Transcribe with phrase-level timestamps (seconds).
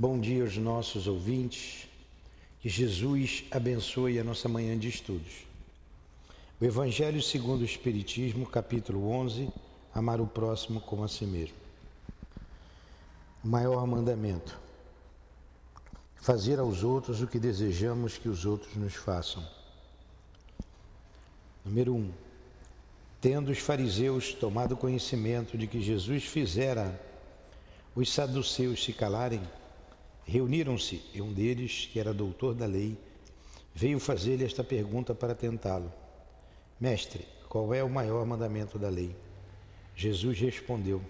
[0.00, 1.88] Bom dia aos nossos ouvintes.
[2.60, 5.44] Que Jesus abençoe a nossa manhã de estudos.
[6.60, 9.52] O Evangelho segundo o Espiritismo, capítulo 11,
[9.92, 11.56] amar o próximo como a si mesmo.
[13.42, 14.56] O maior mandamento:
[16.14, 19.44] fazer aos outros o que desejamos que os outros nos façam.
[21.64, 21.98] Número 1.
[21.98, 22.12] Um,
[23.20, 27.04] tendo os fariseus tomado conhecimento de que Jesus fizera
[27.96, 29.42] os saduceus se calarem,
[30.28, 32.98] reuniram-se e um deles, que era doutor da lei,
[33.74, 35.90] veio fazer-lhe esta pergunta para tentá-lo:
[36.78, 39.16] Mestre, qual é o maior mandamento da lei?
[39.96, 41.02] Jesus respondeu: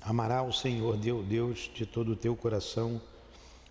[0.00, 3.02] Amará o Senhor teu Deus de todo o teu coração,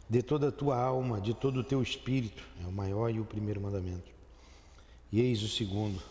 [0.10, 2.44] de toda a tua alma, de todo o teu espírito.
[2.62, 4.14] É o maior e o primeiro mandamento.
[5.10, 6.02] E eis o segundo,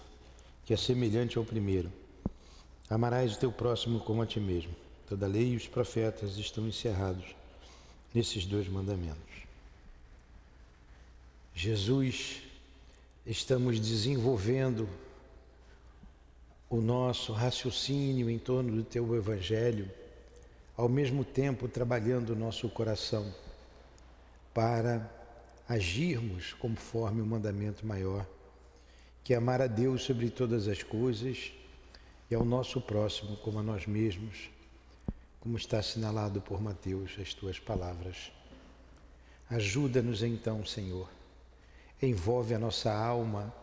[0.64, 1.92] que é semelhante ao primeiro:
[2.88, 4.74] Amarás o teu próximo como a ti mesmo.
[5.06, 7.43] Toda a lei e os profetas estão encerrados
[8.14, 9.18] nesses dois mandamentos.
[11.54, 12.43] Jesus
[13.26, 14.88] estamos desenvolvendo
[16.70, 19.90] o nosso raciocínio em torno do teu evangelho,
[20.76, 23.32] ao mesmo tempo trabalhando o nosso coração
[24.52, 25.10] para
[25.68, 28.26] agirmos conforme o mandamento maior,
[29.23, 31.52] que é amar a Deus sobre todas as coisas
[32.30, 34.51] e ao nosso próximo como a nós mesmos,
[35.45, 38.32] como está assinalado por Mateus as tuas palavras.
[39.48, 41.09] Ajuda-nos então, Senhor
[42.02, 43.54] envolve a nossa alma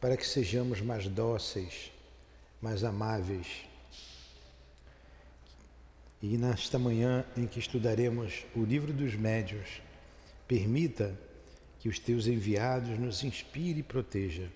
[0.00, 1.92] para que sejamos mais dóceis,
[2.60, 3.64] mais amáveis.
[6.22, 9.80] E nesta manhã em que estudaremos o livro dos médios,
[10.46, 11.18] permita
[11.78, 14.50] que os teus enviados nos inspire e proteja,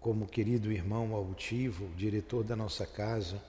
[0.00, 3.42] como querido irmão altivo, diretor da nossa casa,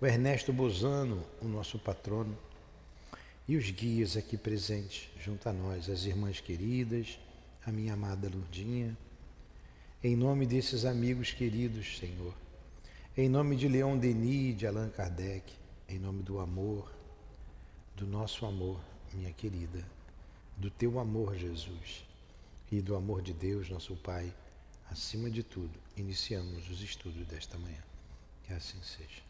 [0.00, 2.36] o Ernesto Bozano, o nosso patrono,
[3.46, 7.18] e os guias aqui presentes junto a nós, as irmãs queridas,
[7.66, 8.96] a minha amada Lurdinha,
[10.02, 12.34] em nome desses amigos queridos, Senhor,
[13.14, 15.52] em nome de Leon Denis, de Allan Kardec,
[15.86, 16.90] em nome do amor,
[17.94, 18.80] do nosso amor,
[19.12, 19.84] minha querida,
[20.56, 22.06] do teu amor, Jesus,
[22.72, 24.32] e do amor de Deus, nosso Pai,
[24.90, 27.82] acima de tudo, iniciamos os estudos desta manhã.
[28.44, 29.29] Que assim seja.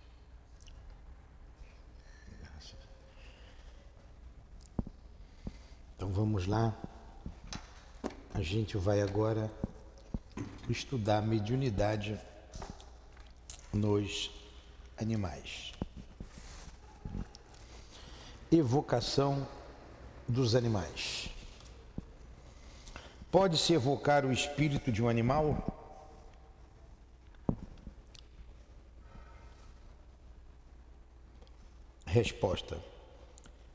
[6.01, 6.75] Então vamos lá.
[8.33, 9.53] A gente vai agora
[10.67, 12.19] estudar mediunidade
[13.71, 14.31] nos
[14.97, 15.73] animais.
[18.51, 19.47] Evocação
[20.27, 21.29] dos animais.
[23.31, 26.03] Pode-se evocar o espírito de um animal?
[32.07, 32.83] Resposta: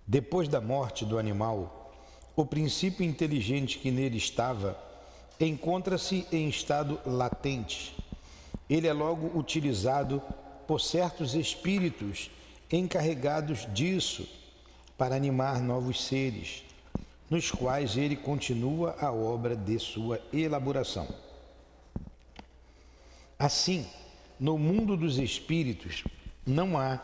[0.08, 1.85] Depois da morte do animal,
[2.36, 4.78] o princípio inteligente que nele estava
[5.40, 7.96] encontra-se em estado latente.
[8.70, 10.22] Ele é logo utilizado
[10.68, 12.32] por certos espíritos
[12.72, 14.28] encarregados disso
[14.98, 16.64] para animar novos seres,
[17.30, 21.08] nos quais ele continua a obra de sua elaboração.
[23.38, 23.86] Assim,
[24.40, 26.04] no mundo dos espíritos
[26.46, 27.00] não há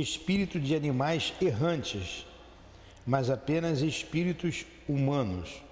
[0.00, 2.26] espírito de animais errantes,
[3.06, 5.62] mas apenas espíritos humanos.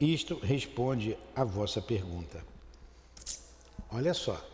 [0.00, 2.44] Isto responde à vossa pergunta.
[3.90, 4.44] Olha só,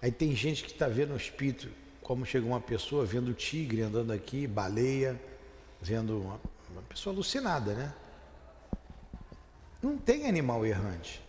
[0.00, 1.68] aí tem gente que está vendo o espírito,
[2.00, 5.20] como chegou uma pessoa vendo tigre andando aqui, baleia,
[5.80, 7.92] vendo uma, uma pessoa alucinada, né?
[9.82, 11.20] Não tem animal errante.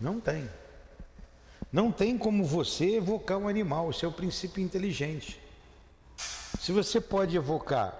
[0.00, 0.48] Não tem.
[1.76, 5.38] Não tem como você evocar um animal, isso é o princípio inteligente.
[6.58, 7.94] Se você pode evocar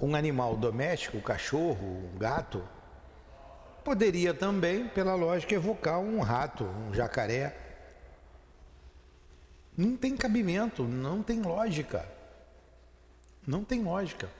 [0.00, 2.62] um animal doméstico, um cachorro, um gato,
[3.82, 7.58] poderia também, pela lógica, evocar um rato, um jacaré.
[9.76, 12.08] Não tem cabimento, não tem lógica.
[13.44, 14.30] Não tem lógica.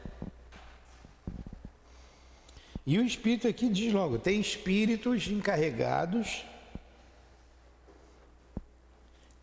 [2.87, 6.45] E o espírito aqui diz logo: tem espíritos encarregados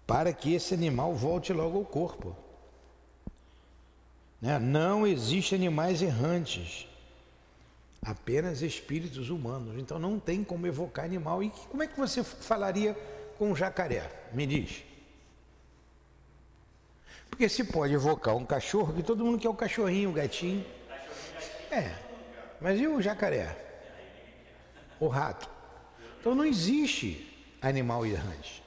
[0.05, 2.35] para que esse animal volte logo ao corpo.
[4.41, 4.59] Né?
[4.59, 6.87] Não existe animais errantes,
[8.01, 9.79] apenas espíritos humanos.
[9.79, 11.41] Então não tem como evocar animal.
[11.41, 12.93] E como é que você falaria
[13.37, 14.09] com um jacaré?
[14.33, 14.83] Me diz.
[17.29, 20.63] Porque se pode evocar um cachorro, que todo mundo quer o cachorrinho, o gatinho.
[21.71, 21.95] É,
[22.61, 23.57] mas e o jacaré?
[24.99, 25.49] O rato?
[26.19, 27.27] Então não existe
[27.61, 28.62] animal errante.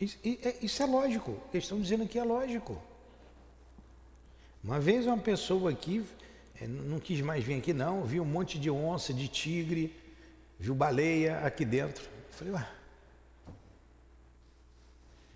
[0.00, 1.40] Isso, é, isso é lógico.
[1.52, 2.80] Eles estão dizendo que é lógico.
[4.62, 6.04] Uma vez uma pessoa aqui
[6.60, 9.94] é, não quis mais vir aqui não, viu um monte de onça, de tigre,
[10.58, 12.04] viu baleia aqui dentro.
[12.04, 12.68] Eu falei, ué,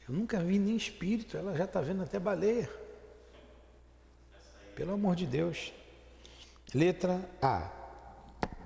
[0.08, 2.68] eu nunca vi nem espírito, ela já está vendo até baleia.
[4.74, 5.72] Pelo amor de Deus.
[6.74, 7.70] Letra A.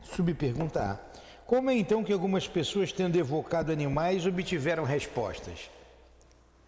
[0.03, 1.17] Subpergunta A.
[1.45, 5.71] Como é então que algumas pessoas, tendo evocado animais, obtiveram respostas?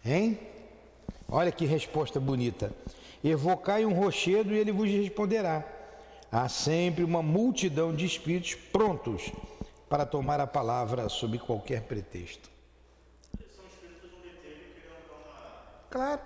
[0.05, 0.39] Hein?
[1.27, 2.71] Olha que resposta bonita.
[3.23, 5.63] Evocai um rochedo e ele vos responderá.
[6.31, 9.31] Há sempre uma multidão de espíritos prontos
[9.89, 12.49] para tomar a palavra sob qualquer pretexto.
[15.89, 16.21] Claro.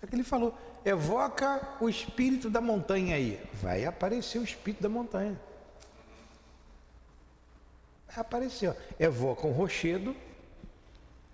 [0.00, 0.54] É que ele falou,
[0.84, 3.40] evoca o espírito da montanha aí.
[3.54, 5.38] Vai aparecer o espírito da montanha.
[8.06, 8.76] Vai aparecer.
[8.98, 10.14] Evoca um rochedo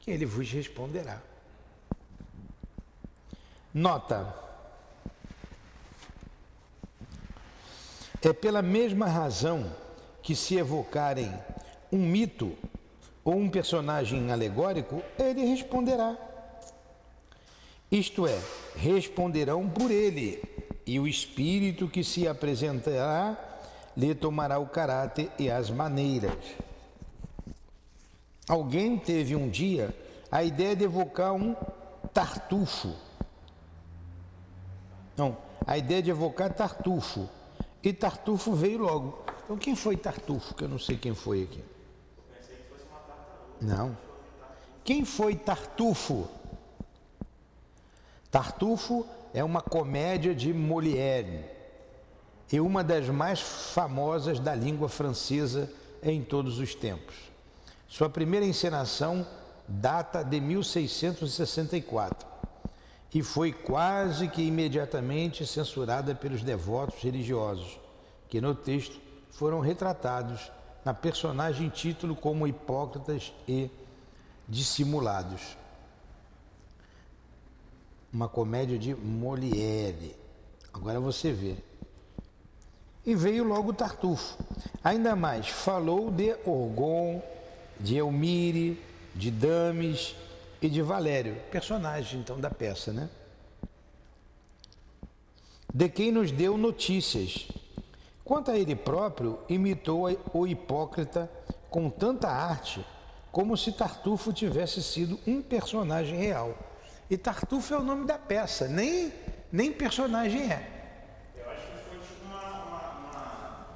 [0.01, 1.21] que ele vos responderá.
[3.73, 4.35] Nota.
[8.23, 9.73] É pela mesma razão
[10.23, 11.33] que se evocarem
[11.93, 12.57] um mito
[13.25, 16.17] ou um personagem alegórico, ele responderá.
[17.91, 18.39] Isto é,
[18.77, 20.43] responderão por ele,
[20.87, 23.37] e o espírito que se apresentará
[23.97, 26.37] lhe tomará o caráter e as maneiras.
[28.51, 29.95] Alguém teve um dia
[30.29, 31.55] a ideia de evocar um
[32.13, 32.93] tartufo.
[35.17, 37.29] Não, a ideia de evocar tartufo.
[37.81, 39.23] E tartufo veio logo.
[39.45, 40.53] Então quem foi tartufo?
[40.53, 41.63] Que eu não sei quem foi aqui.
[43.61, 43.97] Não.
[44.83, 46.29] Quem foi tartufo?
[48.33, 51.45] Tartufo é uma comédia de Molière
[52.53, 55.73] e uma das mais famosas da língua francesa
[56.03, 57.30] em todos os tempos.
[57.91, 59.27] Sua primeira encenação
[59.67, 62.27] data de 1664
[63.13, 67.81] e foi quase que imediatamente censurada pelos devotos religiosos,
[68.29, 69.01] que no texto
[69.33, 70.53] foram retratados
[70.85, 73.69] na personagem título como hipócritas e
[74.49, 75.59] dissimulados
[78.13, 80.17] uma comédia de Molière.
[80.73, 81.57] Agora você vê.
[83.05, 84.37] E veio logo Tartufo.
[84.83, 87.23] Ainda mais, falou de Orgon,
[87.81, 88.81] de Elmire,
[89.15, 90.15] de Dames
[90.61, 93.09] e de Valério, personagem então da peça, né?
[95.73, 97.49] De quem nos deu notícias.
[98.25, 101.31] Quanto a ele próprio, imitou o hipócrita
[101.69, 102.85] com tanta arte
[103.33, 106.57] como se Tartufo tivesse sido um personagem real.
[107.09, 109.13] E Tartufo é o nome da peça, nem,
[109.53, 110.81] nem personagem é.
[111.37, 113.67] Eu acho que foi tipo uma, uma, uma,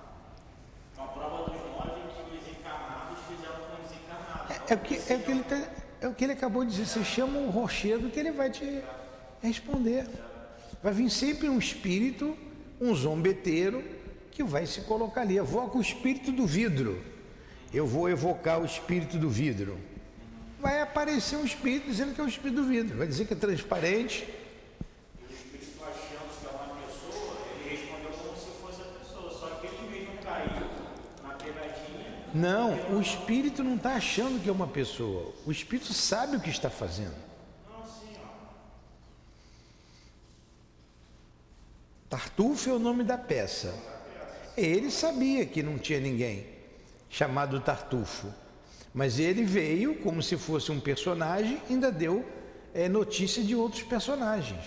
[0.96, 4.53] uma prova dos nove que os encarnados fizeram com os encarnados.
[4.68, 5.68] É, o, que, é, o que ele tá,
[6.00, 6.86] é o que ele acabou de dizer.
[6.86, 8.82] Você chama um rochedo que ele vai te
[9.42, 10.06] responder.
[10.82, 12.36] Vai vir sempre um espírito,
[12.80, 13.84] um zombeteiro,
[14.30, 15.36] que vai se colocar ali.
[15.36, 17.02] Evoca o espírito do vidro.
[17.72, 19.78] Eu vou evocar o espírito do vidro
[20.64, 23.36] vai aparecer um espírito dizendo que é o espírito do vidro, vai dizer que é
[23.36, 24.26] transparente.
[25.20, 29.30] E o espírito achando que é uma pessoa, ele respondeu como se fosse a pessoa,
[29.30, 30.64] só que ele mesmo caiu
[31.22, 32.23] na pegadinha.
[32.34, 36.50] Não, o espírito não está achando que é uma pessoa, o espírito sabe o que
[36.50, 37.14] está fazendo.
[42.10, 43.74] Tartufo é o nome da peça.
[44.56, 46.46] Ele sabia que não tinha ninguém
[47.08, 48.32] chamado Tartufo.
[48.92, 52.24] Mas ele veio como se fosse um personagem, ainda deu
[52.72, 54.64] é, notícia de outros personagens.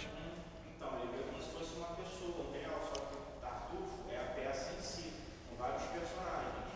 [0.76, 2.72] Então, ele veio como se fosse uma pessoa, entendeu?
[2.94, 5.14] Só que o Tartufo é a peça em si,
[5.50, 6.68] com vários personagens.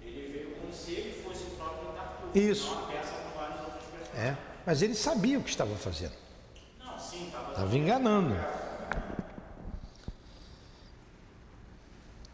[0.00, 2.76] Ele veio como se ele fosse o próprio Tartufo, Isso.
[4.16, 4.36] É,
[4.66, 6.12] mas ele sabia o que estava fazendo.
[7.50, 8.34] Estava enganando.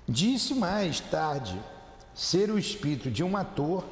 [0.08, 1.60] Disse mais tarde
[2.14, 3.84] ser o espírito de um ator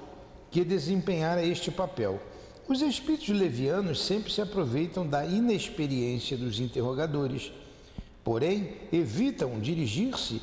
[0.50, 2.20] que desempenhara este papel.
[2.66, 7.52] Os espíritos levianos sempre se aproveitam da inexperiência dos interrogadores,
[8.24, 10.42] porém evitam dirigir-se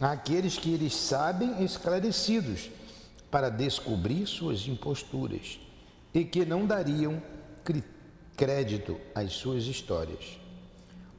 [0.00, 2.70] àqueles que eles sabem esclarecidos
[3.34, 5.58] para descobrir suas imposturas
[6.14, 7.20] e que não dariam
[8.36, 10.38] crédito às suas histórias.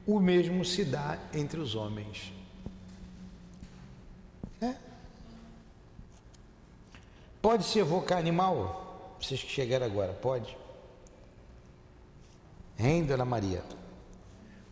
[0.06, 2.32] O mesmo se dá entre os homens.
[7.42, 9.14] Pode-se evocar animal?
[9.20, 10.56] Vocês que chegaram agora, pode?
[12.78, 13.62] Hein, Dona Maria?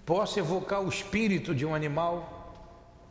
[0.06, 2.43] Posso evocar o espírito de um animal?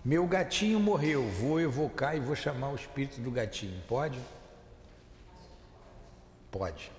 [0.03, 3.81] Meu gatinho morreu, vou evocar e vou chamar o espírito do gatinho.
[3.87, 4.19] Pode?
[6.51, 6.91] Pode.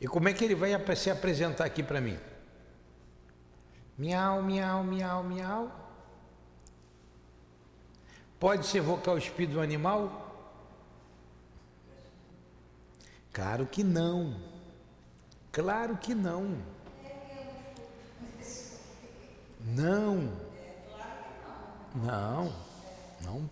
[0.00, 2.18] E como é que ele vai se apresentar aqui para mim?
[3.96, 5.84] Miau, miau, miau, miau.
[8.40, 10.20] Pode-se evocar o espírito do animal?
[13.32, 14.40] Claro que não.
[15.52, 16.58] Claro que não.
[19.60, 20.53] Não.
[21.94, 22.52] Não.
[23.22, 23.50] Não.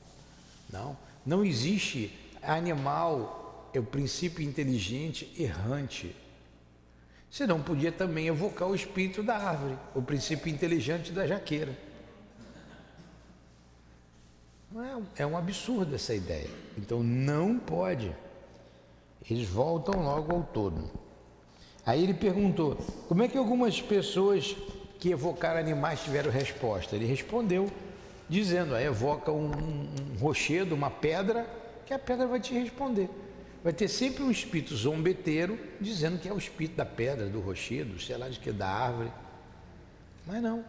[0.70, 0.96] Não.
[1.25, 6.14] Não existe animal, é o princípio inteligente errante.
[7.30, 11.76] Você não podia também evocar o espírito da árvore, o princípio inteligente da jaqueira.
[15.16, 16.50] É, é um absurdo essa ideia.
[16.76, 18.14] Então não pode.
[19.30, 20.90] Eles voltam logo ao todo.
[21.84, 22.76] Aí ele perguntou:
[23.08, 24.56] como é que algumas pessoas
[24.99, 26.96] que evocaram animais tiveram resposta?
[26.96, 27.70] Ele respondeu,
[28.32, 31.46] dizendo: ah, evoca um, um rochedo, uma pedra,
[31.84, 33.08] que a pedra vai te responder.
[33.62, 38.00] Vai ter sempre um espírito zombeteiro dizendo que é o espírito da pedra, do rochedo,
[38.00, 39.12] sei lá de que, da árvore.
[40.26, 40.64] Mas não.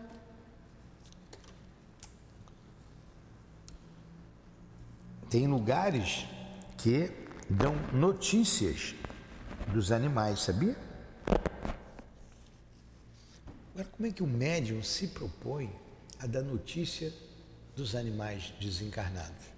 [5.30, 6.26] Tem lugares
[6.78, 7.10] que
[7.50, 8.94] dão notícias
[9.70, 10.76] dos animais, sabia?
[13.74, 15.74] Agora, como é que o médium se propõe
[16.20, 17.12] a dar notícia
[17.76, 19.54] dos animais desencarnados?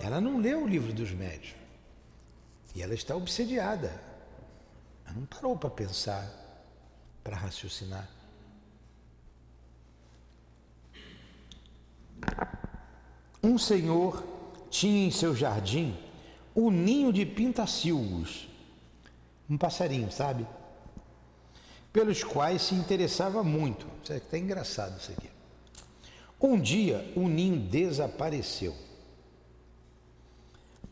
[0.00, 1.54] Ela não leu o livro dos médios.
[2.74, 4.00] E ela está obsediada.
[5.04, 6.28] Ela não parou para pensar,
[7.24, 8.08] para raciocinar.
[13.42, 14.22] Um senhor
[14.70, 15.96] tinha em seu jardim
[16.54, 18.48] um ninho de pintacilgos,
[19.48, 20.46] um passarinho, sabe?
[21.96, 23.86] Pelos quais se interessava muito.
[24.04, 25.30] Isso é até engraçado isso aqui.
[26.38, 28.74] Um dia o ninho desapareceu.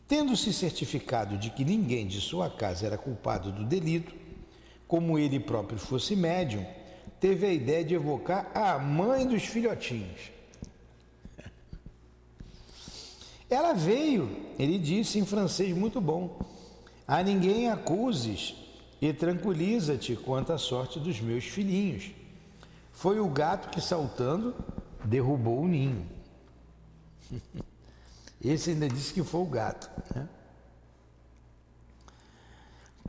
[0.07, 4.15] Tendo-se certificado de que ninguém de sua casa era culpado do delito,
[4.87, 6.65] como ele próprio fosse médium,
[7.19, 10.31] teve a ideia de evocar a mãe dos filhotinhos.
[13.47, 16.39] Ela veio, ele disse em francês muito bom:
[17.07, 18.64] A ninguém acuses
[19.09, 22.11] e tranquiliza-te quanto à sorte dos meus filhinhos.
[22.91, 24.55] Foi o gato que, saltando,
[25.03, 26.05] derrubou o ninho.
[28.43, 29.89] Esse ainda disse que foi o gato.
[30.15, 30.27] Né?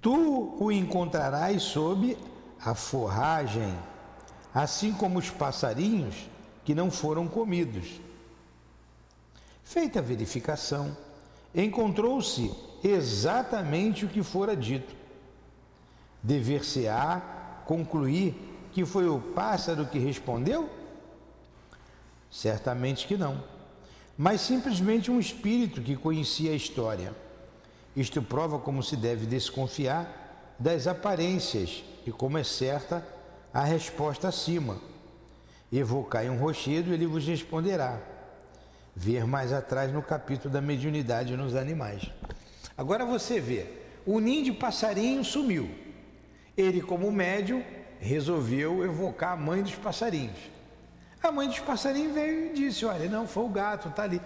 [0.01, 2.17] Tu o encontrarás sob
[2.61, 3.75] a forragem,
[4.53, 6.29] assim como os passarinhos
[6.65, 8.01] que não foram comidos
[9.67, 10.97] Feita a verificação,
[11.53, 14.95] encontrou-se exatamente o que fora dito.
[16.27, 18.35] Dever-se-á concluir
[18.73, 20.69] que foi o pássaro que respondeu?
[22.29, 23.45] Certamente que não,
[24.19, 27.15] mas simplesmente um espírito que conhecia a história.
[27.95, 33.07] Isto prova como se deve desconfiar das aparências e como é certa
[33.55, 34.81] a resposta acima.
[35.73, 38.01] Evocai um rochedo, ele vos responderá
[38.97, 42.11] ver mais atrás no capítulo da mediunidade nos animais.
[42.77, 43.67] Agora você vê,
[44.05, 45.86] o ninho de passarinho sumiu.
[46.57, 47.63] Ele, como médium,
[48.01, 50.39] resolveu evocar a mãe dos passarinhos.
[51.23, 54.21] A mãe dos passarinhos veio e disse: Olha, não, foi o gato, está ali.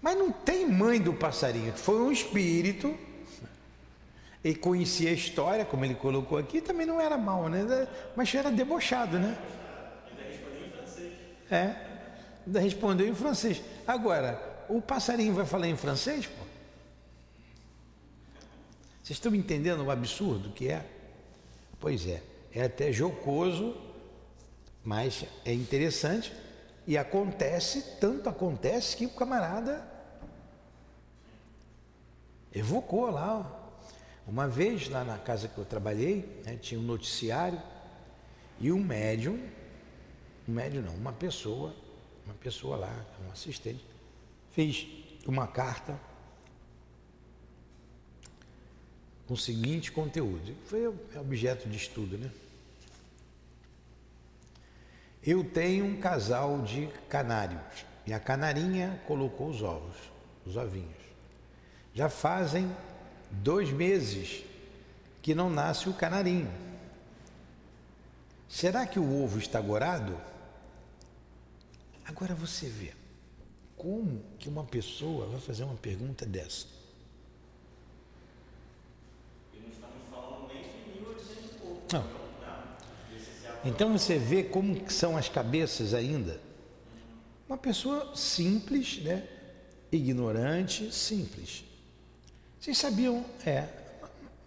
[0.00, 2.96] Mas não tem mãe do passarinho, foi um espírito.
[4.44, 7.88] Ele conhecia a história, como ele colocou aqui, também não era mal, né?
[8.14, 9.38] Mas era debochado, né?
[10.10, 11.12] Ainda respondeu em francês.
[11.50, 11.76] É,
[12.46, 13.62] ainda respondeu em francês.
[13.86, 16.44] Agora, o passarinho vai falar em francês, pô?
[19.02, 20.84] Vocês estão entendendo o absurdo que é?
[21.84, 23.76] Pois é, é até jocoso,
[24.82, 26.32] mas é interessante
[26.86, 29.86] e acontece, tanto acontece que o camarada
[32.54, 33.70] evocou lá.
[34.26, 37.60] Uma vez lá na casa que eu trabalhei, né, tinha um noticiário
[38.58, 39.38] e um médium,
[40.48, 41.76] um médium não, uma pessoa
[42.24, 43.84] uma pessoa lá, um assistente,
[44.52, 44.86] fez
[45.26, 46.00] uma carta
[49.26, 50.54] com o seguinte conteúdo.
[50.66, 50.86] Foi
[51.18, 52.30] objeto de estudo, né?
[55.22, 59.96] Eu tenho um casal de canários e a canarinha colocou os ovos,
[60.44, 60.92] os ovinhos.
[61.94, 62.70] Já fazem
[63.30, 64.44] dois meses
[65.22, 66.52] que não nasce o canarinho.
[68.48, 70.20] Será que o ovo está gorado?
[72.04, 72.92] Agora você vê
[73.76, 76.66] como que uma pessoa vai fazer uma pergunta dessa.
[81.94, 82.04] Não.
[83.64, 86.40] Então você vê como são as cabeças ainda.
[87.48, 89.26] Uma pessoa simples, né?
[89.90, 91.64] Ignorante, simples.
[92.60, 93.24] Vocês sabiam?
[93.46, 93.68] É.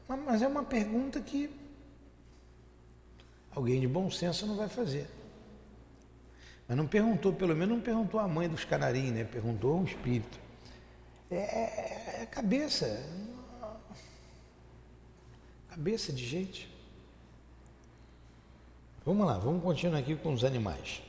[0.08, 1.50] Mas é uma pergunta que
[3.58, 5.10] Alguém de bom senso não vai fazer.
[6.68, 9.24] Mas não perguntou, pelo menos não perguntou a mãe dos canarinhos, né?
[9.24, 10.38] Perguntou um espírito.
[11.32, 13.04] É, é, é cabeça.
[15.70, 16.70] Cabeça de gente.
[19.07, 21.01] Vamos lá, vamos continuar aqui com os animais.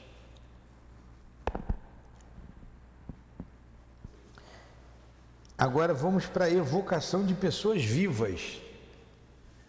[5.58, 8.60] Agora vamos para a evocação de pessoas vivas.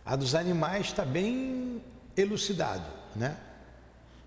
[0.05, 1.81] A dos animais está bem
[2.15, 3.36] elucidado, né?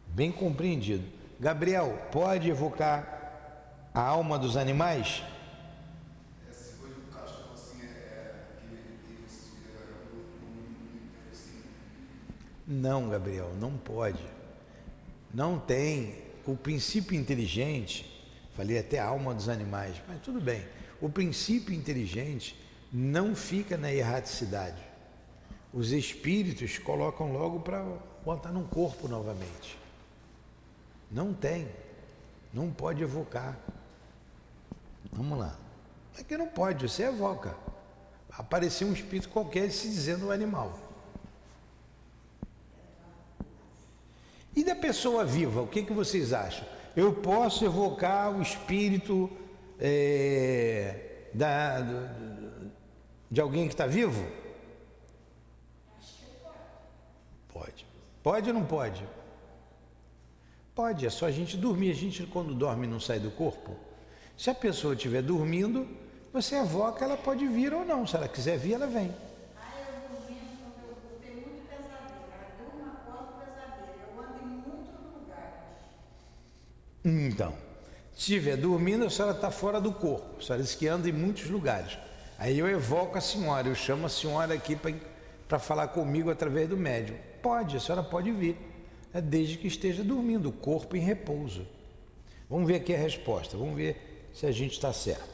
[0.09, 1.05] Bem compreendido.
[1.39, 5.23] Gabriel, pode evocar a alma dos animais?
[12.73, 14.25] Não, Gabriel, não pode.
[15.33, 18.11] Não tem o princípio inteligente,
[18.57, 20.65] falei até a alma dos animais, mas tudo bem.
[20.99, 22.59] O princípio inteligente
[22.91, 24.83] não fica na erraticidade.
[25.71, 27.85] Os espíritos colocam logo para
[28.25, 29.79] botar num corpo novamente.
[31.11, 31.69] Não tem.
[32.55, 33.59] Não pode evocar.
[35.13, 35.59] Vamos lá.
[36.19, 37.55] É que não pode, você evoca.
[38.31, 40.79] Apareceu um espírito qualquer se dizendo um animal.
[44.55, 46.67] E da pessoa viva, o que, que vocês acham?
[46.95, 49.31] Eu posso evocar o espírito
[49.81, 51.81] é, da,
[53.31, 54.27] de alguém que está vivo?
[57.53, 57.87] Pode.
[58.23, 59.03] Pode ou não pode?
[60.75, 61.91] Pode, é só a gente dormir.
[61.91, 63.75] A gente, quando dorme, não sai do corpo.
[64.37, 65.87] Se a pessoa estiver dormindo,
[66.33, 68.07] você evoca, ela pode vir ou não.
[68.07, 69.15] Se ela quiser vir, ela vem.
[77.05, 77.53] Então,
[78.13, 80.39] se estiver dormindo, a senhora está fora do corpo.
[80.39, 81.99] A senhora diz que anda em muitos lugares.
[82.39, 84.77] Aí eu evoco a senhora, eu chamo a senhora aqui
[85.49, 87.17] para falar comigo através do médium.
[87.41, 88.57] Pode, a senhora pode vir,
[89.13, 91.67] é desde que esteja dormindo, o corpo em repouso.
[92.49, 95.33] Vamos ver aqui a resposta, vamos ver se a gente está certo.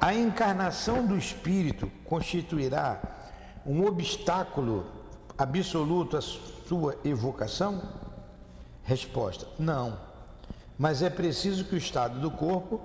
[0.00, 3.00] A encarnação do espírito constituirá
[3.66, 4.86] um obstáculo
[5.36, 6.22] absoluto à
[6.72, 7.82] sua evocação?
[8.82, 9.98] Resposta: não.
[10.78, 12.80] Mas é preciso que o estado do corpo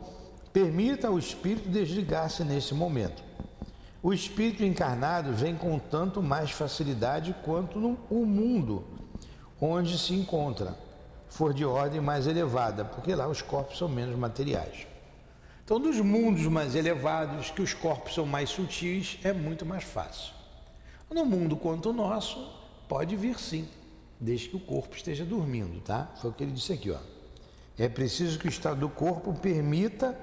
[0.51, 3.23] permita ao espírito desligar-se nesse momento.
[4.03, 8.83] O espírito encarnado vem com tanto mais facilidade quanto no, o mundo
[9.59, 10.77] onde se encontra
[11.29, 14.85] for de ordem mais elevada, porque lá os corpos são menos materiais.
[15.63, 20.33] Então, dos mundos mais elevados, que os corpos são mais sutis, é muito mais fácil.
[21.09, 23.67] No mundo quanto o nosso, pode vir sim
[24.19, 26.11] desde que o corpo esteja dormindo, tá?
[26.21, 26.99] Foi o que ele disse aqui, ó.
[27.77, 30.17] É preciso que o estado do corpo permita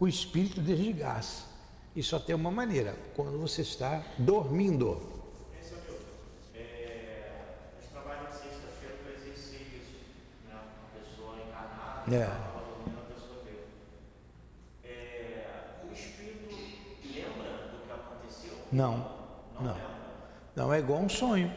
[0.00, 1.44] o espírito desligar-se.
[1.94, 5.00] E só tem uma maneira, quando você está dormindo.
[14.84, 15.46] É
[15.88, 16.54] o espírito
[17.04, 18.58] lembra do que aconteceu?
[18.72, 19.10] Não,
[19.60, 19.94] Não?
[20.56, 21.52] Não é igual um sonho.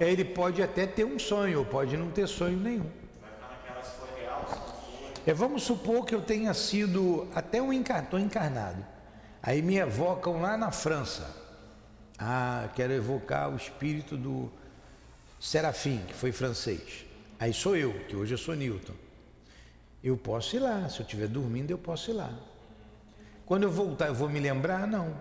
[0.00, 2.90] Ele pode até ter um sonho, pode não ter sonho nenhum.
[5.26, 8.84] É, vamos supor que eu tenha sido até um encartão encarnado.
[9.42, 11.36] Aí me evocam lá na França.
[12.18, 14.50] Ah, quero evocar o espírito do
[15.38, 17.04] Serafim, que foi francês.
[17.38, 18.94] Aí sou eu, que hoje eu sou Newton.
[20.02, 22.32] Eu posso ir lá, se eu estiver dormindo, eu posso ir lá.
[23.44, 24.86] Quando eu voltar, eu vou me lembrar?
[24.86, 25.14] Não.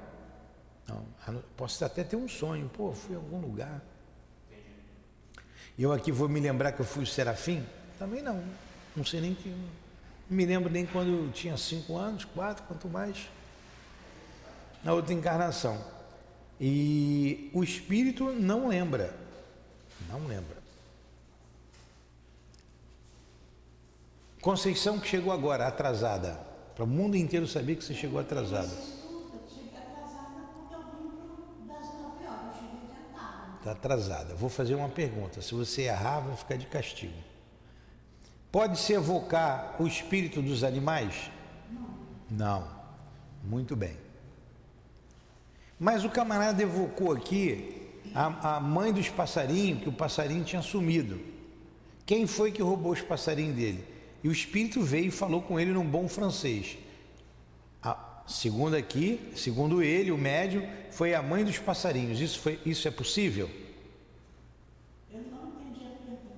[0.88, 1.44] Não.
[1.56, 3.82] Posso até ter um sonho, pô, fui a algum lugar.
[5.78, 7.64] Eu aqui vou me lembrar que eu fui o Serafim?
[8.00, 8.44] Também não.
[8.96, 9.50] Não sei nem que.
[9.50, 13.30] Não me lembro nem quando eu tinha cinco anos, quatro, quanto mais.
[14.84, 15.80] Na outra encarnação.
[16.60, 19.16] E o espírito não lembra.
[20.10, 20.58] Não lembra.
[24.42, 26.40] Conceição que chegou agora, atrasada.
[26.76, 28.68] Para o mundo inteiro saber que você chegou atrasada.
[28.68, 33.57] Eu cheguei atrasada porque eu vim pro- das 9 horas, eu cheguei adiantada.
[33.68, 34.34] Está atrasada.
[34.34, 35.42] Vou fazer uma pergunta.
[35.42, 37.14] Se você errar, vai ficar de castigo.
[38.50, 41.30] Pode-se evocar o espírito dos animais?
[42.32, 42.66] Não.
[43.44, 43.98] Muito bem.
[45.78, 51.20] Mas o camarada evocou aqui a, a mãe dos passarinhos, que o passarinho tinha sumido.
[52.06, 53.84] Quem foi que roubou os passarinhos dele?
[54.24, 56.78] E o espírito veio e falou com ele num bom francês.
[58.28, 62.20] Segundo aqui, segundo ele, o médium, foi a mãe dos passarinhos.
[62.20, 63.50] Isso, foi, isso é possível?
[65.10, 66.36] Eu não entendi a pergunta.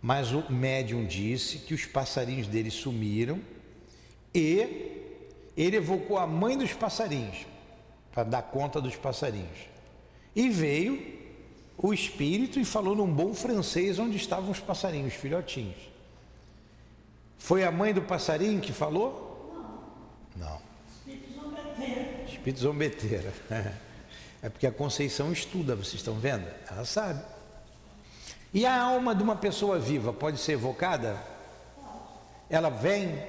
[0.00, 3.40] Mas o médium disse que os passarinhos dele sumiram
[4.32, 4.92] e
[5.56, 7.44] ele evocou a mãe dos passarinhos
[8.12, 9.58] para dar conta dos passarinhos.
[10.36, 11.14] E veio
[11.76, 15.76] o espírito e falou num bom francês onde estavam os passarinhos, os filhotinhos.
[17.36, 19.33] Foi a mãe do passarinho que falou?
[20.36, 20.60] Não.
[20.98, 22.24] Espírito zombeteiro.
[22.26, 23.32] Espírito zombeteira.
[24.42, 26.46] É porque a Conceição estuda, vocês estão vendo?
[26.70, 27.24] Ela sabe.
[28.52, 31.18] E a alma de uma pessoa viva pode ser evocada?
[32.50, 33.20] Ela vem?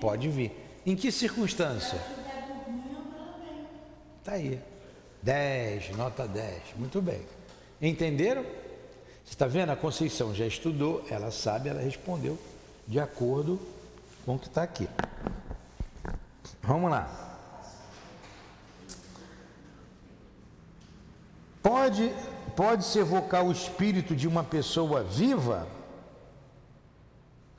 [0.00, 0.52] Pode vir.
[0.86, 1.98] Em que circunstância?
[1.98, 3.66] Se estiver dormindo, ela vem.
[4.22, 4.60] Tá aí.
[5.22, 6.62] 10, nota 10.
[6.76, 7.22] Muito bem.
[7.82, 8.42] Entenderam?
[8.42, 9.70] Você está vendo?
[9.70, 12.38] A Conceição já estudou, ela sabe, ela respondeu
[12.86, 13.58] de acordo
[14.24, 14.88] com o que está aqui.
[16.62, 17.24] Vamos lá.
[21.62, 22.12] Pode,
[22.54, 25.66] pode se evocar o espírito de uma pessoa viva?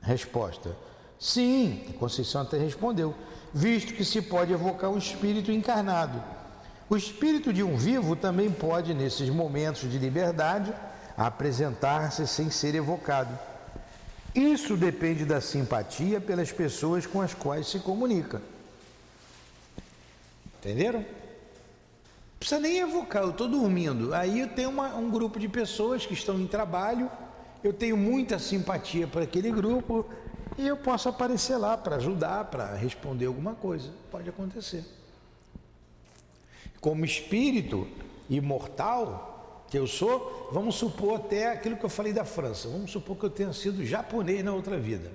[0.00, 0.76] Resposta:
[1.18, 3.14] Sim, Conceição até respondeu,
[3.52, 6.22] visto que se pode evocar o espírito encarnado.
[6.88, 10.72] O espírito de um vivo também pode, nesses momentos de liberdade,
[11.16, 13.36] apresentar-se sem ser evocado.
[14.32, 18.40] Isso depende da simpatia pelas pessoas com as quais se comunica.
[20.66, 20.98] Entenderam?
[20.98, 24.12] Não precisa nem evocar, eu estou dormindo.
[24.12, 27.08] Aí eu tenho uma- um grupo de pessoas que estão em trabalho,
[27.62, 30.04] eu tenho muita simpatia para aquele grupo
[30.58, 33.90] e eu posso aparecer lá para ajudar, para responder alguma coisa.
[34.10, 34.84] Pode acontecer.
[36.80, 37.86] Como espírito
[38.28, 42.68] imortal que eu sou, vamos supor até aquilo que eu falei da França.
[42.68, 45.12] Vamos supor que eu tenha sido japonês na outra vida.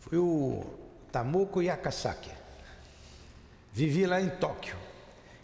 [0.00, 0.64] Foi o
[1.10, 2.41] Tamoko Yakasaki.
[3.72, 4.76] Vivi lá em Tóquio.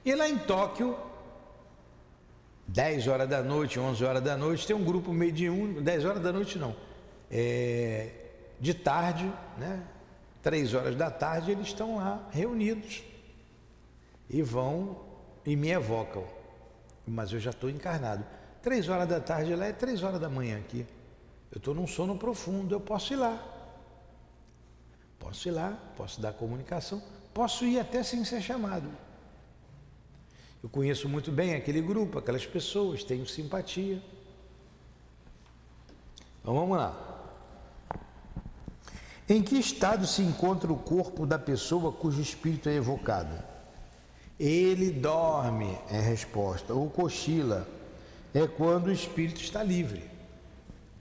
[0.04, 0.96] E lá em Tóquio,
[2.66, 6.32] 10 horas da noite, 11 horas da noite, tem um grupo mediúnico, 10 horas da
[6.32, 6.76] noite não,
[7.30, 8.10] é,
[8.60, 9.82] de tarde, né?
[10.42, 13.02] 3 horas da tarde, eles estão lá reunidos
[14.30, 15.04] e vão
[15.44, 16.24] e me evocam.
[17.06, 18.24] Mas eu já estou encarnado.
[18.62, 20.86] 3 horas da tarde lá é 3 horas da manhã aqui.
[21.50, 23.42] Eu estou num sono profundo, eu posso ir lá.
[25.18, 28.88] Posso ir lá, posso dar comunicação, posso ir até sem ser chamado.
[30.62, 34.02] Eu conheço muito bem aquele grupo, aquelas pessoas, tenho simpatia.
[36.40, 37.04] Então vamos lá.
[39.28, 43.42] Em que estado se encontra o corpo da pessoa cujo espírito é evocado?
[44.40, 47.68] Ele dorme, é a resposta, ou cochila,
[48.32, 50.08] é quando o espírito está livre,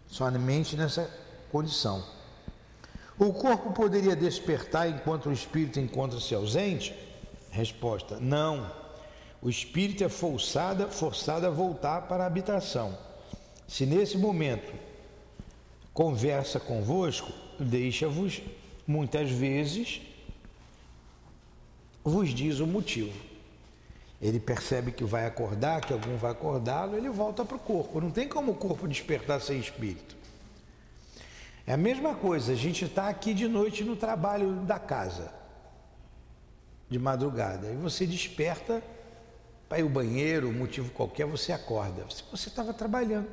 [0.07, 1.09] somente nessa
[1.51, 2.03] condição.
[3.19, 6.95] O corpo poderia despertar enquanto o espírito encontra-se ausente?
[7.49, 8.71] Resposta: não.
[9.41, 12.97] O espírito é forçado, forçado a voltar para a habitação.
[13.67, 14.71] Se nesse momento
[15.93, 18.41] conversa convosco, deixa-vos,
[18.85, 20.01] muitas vezes,
[22.03, 23.27] vos diz o motivo.
[24.21, 27.99] Ele percebe que vai acordar, que algum vai acordá-lo, ele volta para o corpo.
[27.99, 30.15] Não tem como o corpo despertar sem espírito.
[31.67, 35.33] É a mesma coisa, a gente está aqui de noite no trabalho da casa,
[36.89, 38.81] de madrugada, e você desperta
[39.67, 42.05] para ir ao banheiro, motivo qualquer, você acorda.
[42.31, 43.27] Você estava trabalhando,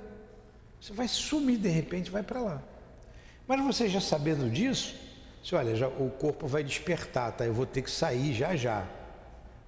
[0.81, 2.63] você vai sumir de repente, vai para lá.
[3.47, 4.97] Mas você já sabendo disso,
[5.41, 7.47] você olha, já, o corpo vai despertar, tá?
[7.47, 8.85] Eu vou ter que sair já já.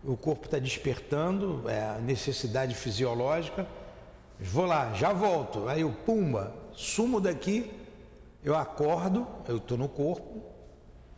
[0.03, 3.65] O corpo está despertando, é a necessidade fisiológica.
[4.41, 5.69] Vou lá, já volto.
[5.69, 7.71] Aí eu, pumba, sumo daqui,
[8.47, 10.41] eu acordo, eu estou no corpo,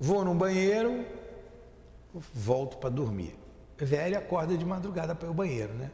[0.01, 1.05] vou no banheiro,
[2.33, 3.37] volto para dormir.
[3.77, 5.91] Velho acorda de madrugada para ao banheiro, né?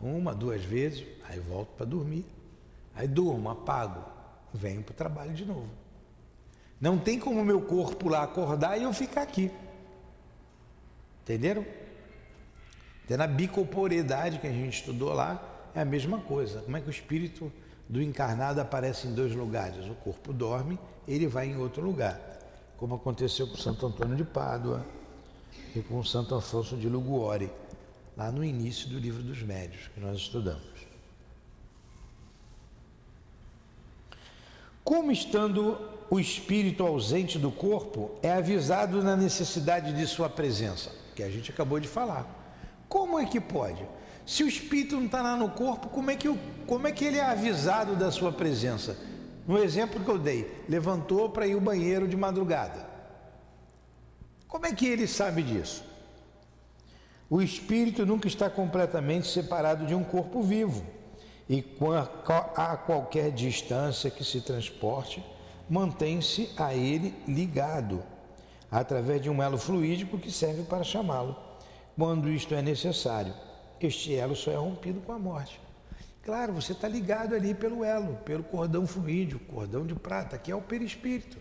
[0.00, 2.24] Uma, duas vezes, aí volto para dormir.
[2.94, 4.02] Aí durmo, apago,
[4.54, 5.68] venho para o trabalho de novo.
[6.80, 9.50] Não tem como meu corpo lá acordar e eu ficar aqui.
[11.24, 11.66] Entenderam?
[13.04, 16.62] Até na bicorporeidade que a gente estudou lá, é a mesma coisa.
[16.62, 17.52] Como é que o espírito
[17.88, 19.86] do encarnado aparece em dois lugares?
[19.88, 22.20] O corpo dorme, ele vai em outro lugar.
[22.76, 24.84] Como aconteceu com Santo Antônio de Pádua
[25.74, 27.50] e com Santo Afonso de Luguore,
[28.16, 30.62] lá no início do livro dos médios que nós estudamos.
[34.84, 35.78] Como estando
[36.10, 41.50] o espírito ausente do corpo, é avisado na necessidade de sua presença, que a gente
[41.50, 42.26] acabou de falar.
[42.88, 43.86] Como é que pode?
[44.24, 47.04] Se o espírito não está lá no corpo, como é, que, o- como é que
[47.04, 48.96] ele é avisado da sua presença?
[49.46, 52.86] No exemplo que eu dei, levantou para ir ao banheiro de madrugada.
[54.46, 55.82] Como é que ele sabe disso?
[57.28, 60.84] O espírito nunca está completamente separado de um corpo vivo
[61.48, 61.64] e
[62.56, 65.24] a qualquer distância que se transporte,
[65.68, 68.02] mantém-se a ele ligado,
[68.70, 71.36] através de um elo fluídico que serve para chamá-lo.
[71.96, 73.34] quando isto é necessário.
[73.86, 75.60] Este elo só é rompido com a morte.
[76.22, 80.54] Claro, você está ligado ali pelo elo, pelo cordão fluídico, cordão de prata, que é
[80.54, 81.36] o perispírito.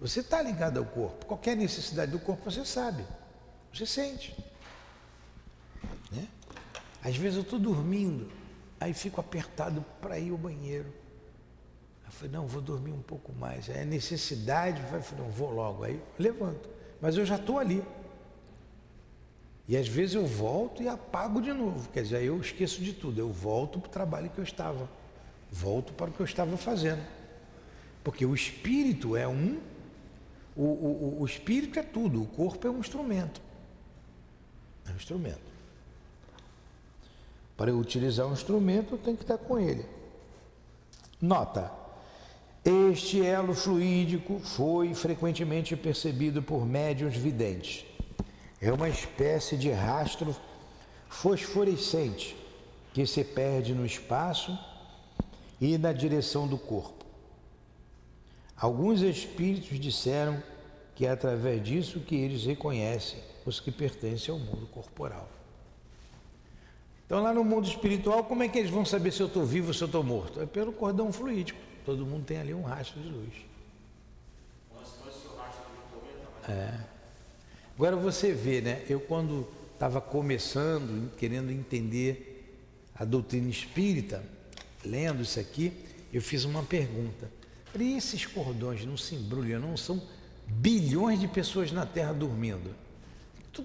[0.00, 1.26] Você está ligado ao corpo.
[1.26, 3.04] Qualquer necessidade do corpo você sabe,
[3.72, 4.34] você sente.
[6.10, 6.26] Né?
[7.02, 8.30] Às vezes eu estou dormindo,
[8.80, 10.92] aí fico apertado para ir ao banheiro.
[12.06, 13.68] Eu falei, não, vou dormir um pouco mais.
[13.68, 15.84] Aí a necessidade, vai, falei, não, vou logo.
[15.84, 16.68] Aí levanto.
[17.02, 17.84] Mas eu já estou ali.
[19.68, 21.90] E às vezes eu volto e apago de novo.
[21.90, 23.20] Quer dizer, eu esqueço de tudo.
[23.20, 24.88] Eu volto para o trabalho que eu estava.
[25.52, 27.04] Volto para o que eu estava fazendo.
[28.02, 29.60] Porque o espírito é um.
[30.56, 33.42] O, o, o espírito é tudo, o corpo é um instrumento.
[34.86, 35.48] É um instrumento.
[37.56, 39.84] Para eu utilizar um instrumento, eu tenho que estar com ele.
[41.20, 41.70] Nota:
[42.64, 47.84] este elo fluídico foi frequentemente percebido por médiuns videntes.
[48.60, 50.34] É uma espécie de rastro
[51.08, 52.36] fosforescente
[52.92, 54.58] que se perde no espaço
[55.60, 57.04] e na direção do corpo.
[58.56, 60.42] Alguns espíritos disseram
[60.94, 65.28] que é através disso que eles reconhecem os que pertencem ao mundo corporal.
[67.06, 69.68] Então, lá no mundo espiritual, como é que eles vão saber se eu estou vivo
[69.68, 70.40] ou se eu estou morto?
[70.40, 71.58] É pelo cordão fluídico.
[71.86, 73.32] Todo mundo tem ali um rastro de luz.
[76.48, 76.87] É.
[77.78, 78.82] Agora você vê, né?
[78.90, 82.58] Eu quando estava começando, querendo entender
[82.92, 84.20] a doutrina espírita,
[84.84, 85.72] lendo isso aqui,
[86.12, 87.30] eu fiz uma pergunta.
[87.66, 90.02] Falei, esses cordões não se embrulham, não são
[90.44, 92.74] bilhões de pessoas na Terra dormindo?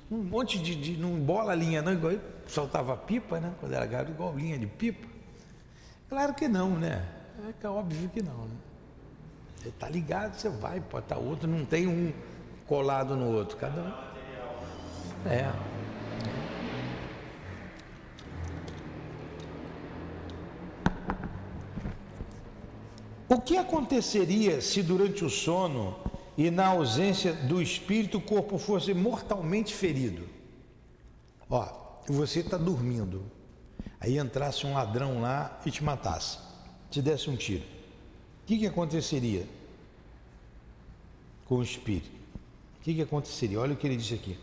[0.09, 2.13] um monte de, de não bola linha, não, igual
[2.47, 3.53] soltava pipa, né?
[3.59, 5.07] Quando era garoto, igual linha de pipa.
[6.07, 7.03] Claro que não, né?
[7.47, 8.45] É, é óbvio que não.
[8.45, 8.55] Né?
[9.57, 12.13] Você está ligado, você vai, pode estar tá outro, não tem um
[12.73, 13.93] colado no outro, cada um.
[15.29, 15.53] É.
[23.29, 25.99] O que aconteceria se durante o sono
[26.35, 30.27] e na ausência do espírito o corpo fosse mortalmente ferido?
[31.47, 31.67] Ó,
[32.07, 33.23] você está dormindo,
[33.99, 36.39] aí entrasse um ladrão lá e te matasse,
[36.89, 37.65] te desse um tiro.
[38.41, 39.47] O que, que aconteceria
[41.45, 42.22] com o espírito?
[42.83, 43.61] O que, que aconteceria?
[43.61, 44.37] Olha o que ele disse aqui.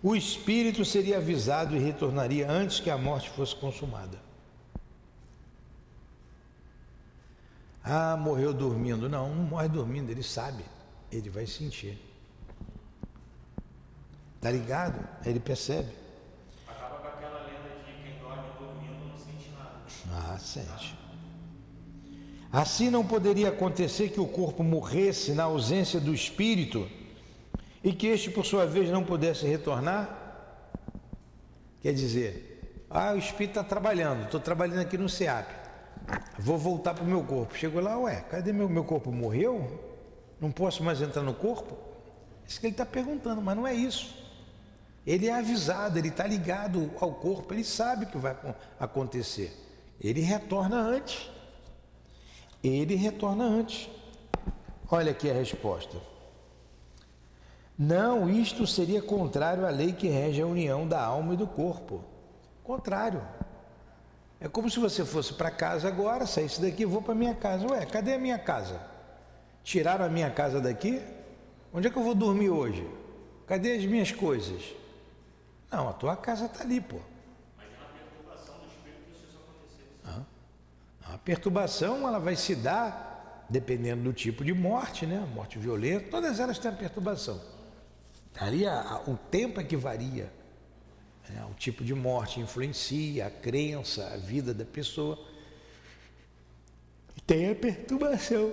[0.00, 4.16] O espírito seria avisado e retornaria antes que a morte fosse consumada.
[7.82, 9.08] Ah, morreu dormindo.
[9.08, 10.64] Não, não morre dormindo, ele sabe,
[11.10, 11.98] ele vai sentir.
[14.40, 15.04] Tá ligado?
[15.26, 15.90] Ele percebe.
[16.68, 20.32] Acaba com aquela lenda de quem dorme dormindo não sente nada.
[20.32, 20.96] Ah, sente.
[22.52, 26.88] Assim não poderia acontecer que o corpo morresse na ausência do espírito
[27.84, 30.22] e que este, por sua vez, não pudesse retornar?
[31.82, 35.46] Quer dizer, ah, o espírito está trabalhando, estou trabalhando aqui no SEAP,
[36.38, 37.54] vou voltar para o meu corpo.
[37.54, 39.12] Chego lá, ué, cadê meu, meu corpo?
[39.12, 39.92] Morreu?
[40.40, 41.76] Não posso mais entrar no corpo?
[42.48, 44.14] Isso que ele está perguntando, mas não é isso.
[45.06, 48.34] Ele é avisado, ele está ligado ao corpo, ele sabe o que vai
[48.80, 49.54] acontecer.
[50.00, 51.30] Ele retorna antes.
[52.62, 53.90] Ele retorna antes.
[54.90, 56.13] Olha aqui a resposta.
[57.78, 62.04] Não, isto seria contrário à lei que rege a união da alma e do corpo.
[62.62, 63.22] Contrário.
[64.40, 67.66] É como se você fosse para casa agora, saísse daqui e vou para minha casa.
[67.70, 68.80] Ué, cadê a minha casa?
[69.62, 71.02] Tiraram a minha casa daqui?
[71.72, 72.88] Onde é que eu vou dormir hoje?
[73.46, 74.62] Cadê as minhas coisas?
[75.70, 76.98] Não, a tua casa está ali, pô.
[81.06, 85.26] A perturbação ela vai se dar dependendo do tipo de morte, né?
[85.34, 87.40] Morte violenta, todas elas têm a perturbação.
[88.38, 90.32] Ali a, a, o tempo é que varia.
[91.28, 91.44] Né?
[91.50, 95.18] O tipo de morte influencia a crença, a vida da pessoa.
[97.26, 98.52] Tem a perturbação.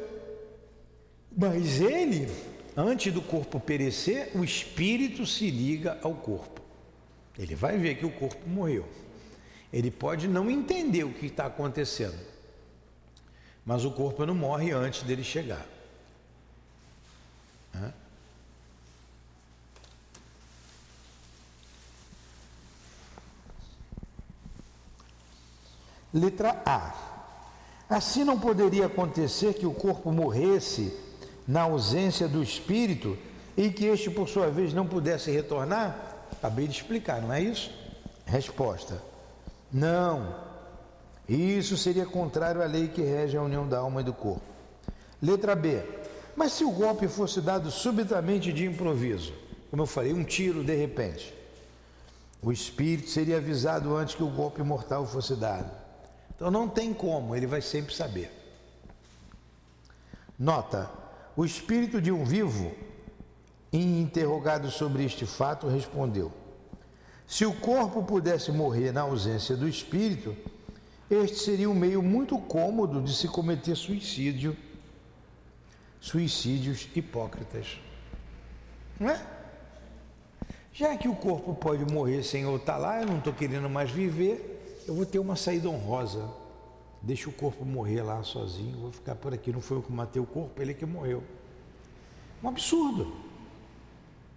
[1.35, 2.27] Mas ele,
[2.75, 6.61] antes do corpo perecer, o espírito se liga ao corpo.
[7.37, 8.87] Ele vai ver que o corpo morreu.
[9.71, 12.19] Ele pode não entender o que está acontecendo,
[13.65, 15.65] mas o corpo não morre antes dele chegar.
[26.13, 26.93] Letra A.
[27.89, 30.97] Assim não poderia acontecer que o corpo morresse
[31.47, 33.17] na ausência do espírito
[33.58, 35.97] e que este, por sua vez, não pudesse retornar?
[36.32, 37.69] Acabei de explicar, não é isso?
[38.26, 39.02] Resposta:
[39.71, 40.50] Não.
[41.28, 44.41] Isso seria contrário à lei que rege a união da alma e do corpo.
[45.21, 45.82] Letra B.
[46.36, 49.34] Mas se o golpe fosse dado subitamente de improviso,
[49.69, 51.34] como eu falei, um tiro de repente,
[52.41, 55.69] O espírito seria avisado antes que o golpe mortal fosse dado.
[56.41, 58.32] Então não tem como, ele vai sempre saber.
[60.39, 60.89] Nota:
[61.38, 62.73] o espírito de um vivo,
[63.71, 66.32] interrogado sobre este fato, respondeu:
[67.27, 70.36] Se o corpo pudesse morrer na ausência do espírito,
[71.12, 74.58] este seria um meio muito cômodo de se cometer suicídio,
[75.99, 77.80] suicídios hipócritas.
[78.99, 79.21] Não é?
[80.73, 83.91] Já que o corpo pode morrer sem eu estar lá, eu não estou querendo mais
[83.91, 84.50] viver,
[84.87, 86.29] eu vou ter uma saída honrosa.
[87.01, 89.51] Deixa o corpo morrer lá sozinho, vou ficar por aqui.
[89.51, 91.23] Não foi eu que matei o corpo, ele é que morreu.
[92.43, 93.15] Um absurdo.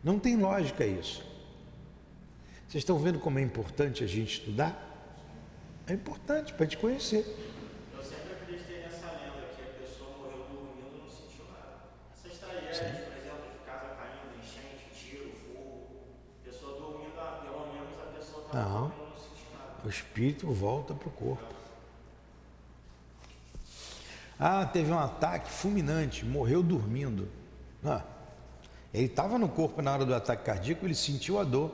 [0.03, 1.23] Não tem lógica isso.
[2.69, 4.91] Vocês estão vendo como é importante a gente estudar?
[5.87, 7.25] É importante para te conhecer.
[7.95, 11.85] Eu sempre acreditei nessa lenda que a pessoa morreu dormindo e não sentiu nada.
[12.13, 15.91] Essas tragédias, por exemplo, de casa caindo, enchente, tiro, fogo,
[16.43, 18.81] pessoa dormindo, pelo menos a pessoa estava Não.
[18.89, 19.74] dormindo e não sentiu nada.
[19.85, 21.55] O espírito volta para o corpo.
[24.39, 27.29] Ah, teve um ataque fulminante, morreu dormindo.
[27.85, 28.03] Ah,
[28.93, 31.71] ele estava no corpo na hora do ataque cardíaco, ele sentiu a dor.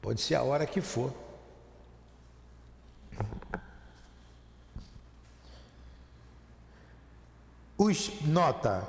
[0.00, 1.12] Pode ser a hora que for.
[7.78, 8.88] O, es- nota,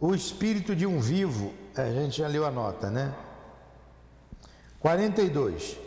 [0.00, 3.14] o espírito de um vivo, a gente já leu a nota, né?
[4.80, 5.78] 42.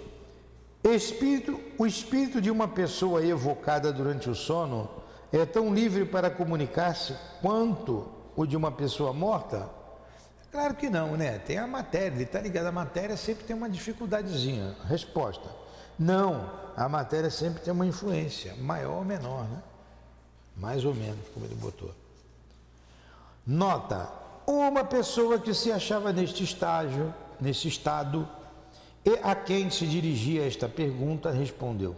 [0.84, 4.90] Espírito, o espírito de uma pessoa evocada durante o sono
[5.32, 9.70] é tão livre para comunicar-se quanto o de uma pessoa morta?
[10.52, 11.38] Claro que não, né?
[11.40, 14.76] Tem a matéria, ele está ligado à matéria, sempre tem uma dificuldadezinha.
[14.86, 15.48] Resposta:
[15.98, 19.62] Não, a matéria sempre tem uma influência, maior ou menor, né?
[20.56, 21.94] Mais ou menos, como ele botou.
[23.46, 24.10] Nota:
[24.48, 28.28] uma pessoa que se achava neste estágio, nesse estado,
[29.10, 31.96] e a quem se dirigia esta pergunta respondeu: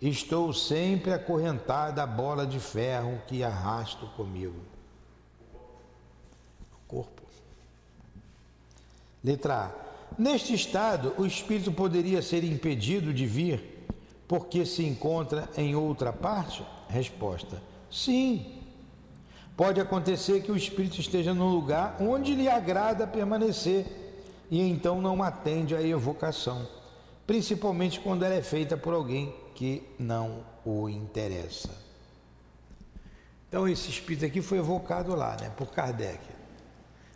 [0.00, 4.60] Estou sempre acorrentada à bola de ferro que arrasto comigo.
[6.86, 7.22] Corpo.
[9.22, 9.90] Letra A.
[10.18, 13.86] Neste estado, o espírito poderia ser impedido de vir
[14.28, 16.64] porque se encontra em outra parte?
[16.88, 18.56] Resposta: Sim.
[19.56, 23.99] Pode acontecer que o espírito esteja num lugar onde lhe agrada permanecer
[24.50, 26.68] e então não atende à evocação,
[27.26, 31.70] principalmente quando ela é feita por alguém que não o interessa.
[33.48, 36.20] Então esse espírito aqui foi evocado lá, né, por Kardec.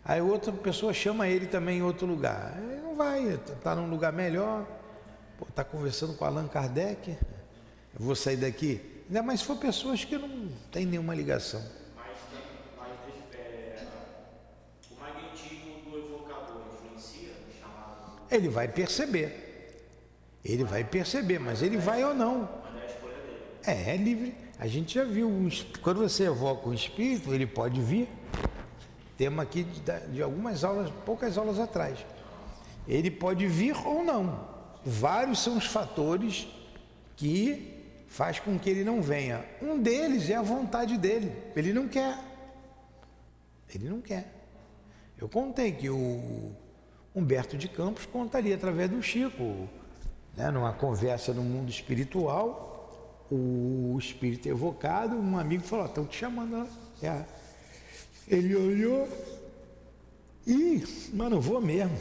[0.04, 2.58] Aí outra pessoa chama ele também em outro lugar.
[2.58, 4.66] Ele não vai, está num lugar melhor,
[5.48, 7.10] está conversando com Allan Kardec.
[7.10, 8.80] Eu vou sair daqui.
[9.06, 11.62] Ainda mais se for pessoas que não têm nenhuma ligação.
[11.96, 12.40] Mas, tem,
[12.76, 12.90] mas
[13.34, 13.86] é,
[14.90, 19.44] o magnetismo do evocador influencia no chamado, Ele vai perceber.
[20.44, 22.48] Ele vai perceber, mas ele vai ou não.
[23.64, 23.94] é.
[23.94, 24.34] É, livre.
[24.58, 25.30] A gente já viu,
[25.82, 28.08] quando você evoca um espírito, ele pode vir.
[29.16, 29.80] Tema aqui de,
[30.12, 32.04] de algumas aulas, poucas aulas atrás.
[32.88, 34.48] Ele pode vir ou não.
[34.84, 36.46] Vários são os fatores
[37.16, 37.72] que
[38.08, 39.44] faz com que ele não venha.
[39.62, 41.32] Um deles é a vontade dele.
[41.54, 42.18] Ele não quer.
[43.72, 44.26] Ele não quer.
[45.16, 46.52] Eu contei que o
[47.14, 49.68] Humberto de Campos contaria através do Chico,
[50.36, 56.68] né, numa conversa no mundo espiritual, o espírito evocado, um amigo falou, estão te chamando.
[57.02, 57.24] É.
[58.28, 59.08] Ele olhou
[60.46, 61.96] e, mas não vou mesmo.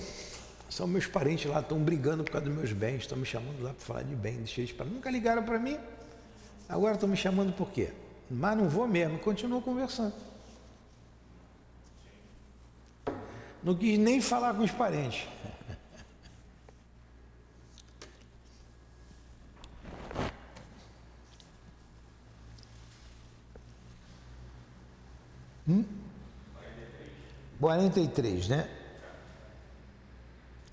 [0.70, 3.70] São meus parentes lá, estão brigando por causa dos meus bens, estão me chamando lá
[3.74, 4.86] para falar de bem, deixa eles para.
[4.86, 5.78] Nunca ligaram para mim,
[6.68, 7.92] agora estão me chamando por quê?
[8.30, 10.14] Mas não vou mesmo, continuou conversando.
[13.64, 15.28] Não quis nem falar com os parentes.
[25.68, 25.86] Hum?
[27.60, 28.70] 43, né?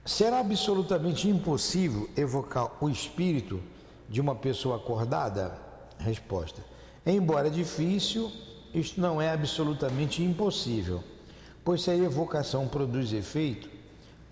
[0.04, 3.62] Será absolutamente impossível evocar o espírito
[4.08, 5.56] de uma pessoa acordada?
[5.98, 6.64] Resposta:
[7.06, 8.32] Embora difícil,
[8.74, 11.04] isto não é absolutamente impossível,
[11.64, 13.68] pois se a evocação produz efeito,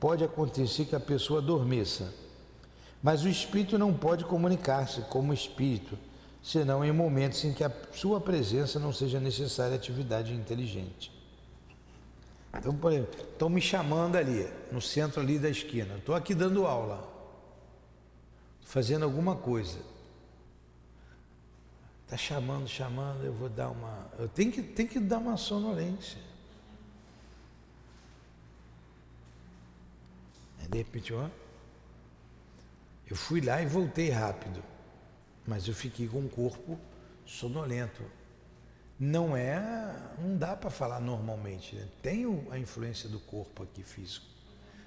[0.01, 2.13] pode acontecer que a pessoa adormeça.
[3.03, 5.99] Mas o espírito não pode comunicar-se como espírito,
[6.43, 11.13] senão em momentos em que a sua presença não seja necessária atividade inteligente.
[12.57, 15.97] Então, por exemplo, estão me chamando ali, no centro ali da esquina.
[15.97, 17.09] Estou aqui dando aula,
[18.63, 19.79] fazendo alguma coisa.
[22.05, 24.11] Está chamando, chamando, eu vou dar uma.
[24.19, 26.19] Eu tenho que, tenho que dar uma sonolência.
[30.69, 31.29] De repente, ó,
[33.09, 34.63] eu fui lá e voltei rápido,
[35.47, 36.79] mas eu fiquei com o corpo
[37.25, 38.03] sonolento.
[39.01, 39.61] Não é,
[40.19, 41.89] não dá para falar normalmente, né?
[42.03, 44.27] tem a influência do corpo aqui físico.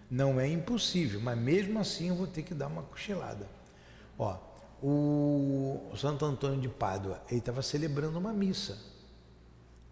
[0.09, 3.47] Não é impossível, mas mesmo assim eu vou ter que dar uma cochilada.
[4.19, 4.37] Ó,
[4.83, 8.77] o Santo Antônio de Pádua, ele estava celebrando uma missa.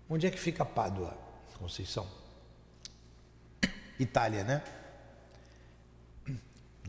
[0.10, 1.18] Onde é que fica Pádua?
[1.58, 2.08] Conceição.
[3.98, 4.64] Itália, né?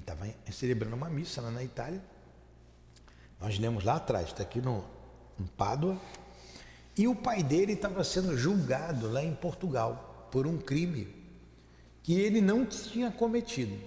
[0.01, 2.03] Estava celebrando uma missa lá na Itália.
[3.40, 4.84] Nós lemos lá atrás, está aqui no,
[5.38, 5.98] em Pádua.
[6.96, 11.09] E o pai dele estava sendo julgado lá em Portugal por um crime
[12.03, 13.78] que ele não tinha cometido.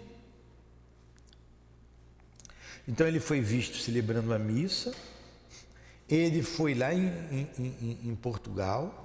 [2.88, 4.94] Então ele foi visto celebrando a missa,
[6.10, 9.00] ele foi lá em, em, em, em Portugal,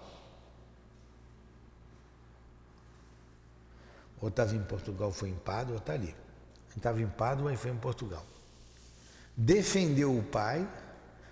[4.20, 6.14] ou estava em Portugal, foi em Pádua, está ali.
[6.76, 8.24] Estava em Pádua e foi em Portugal.
[9.36, 10.68] Defendeu o pai,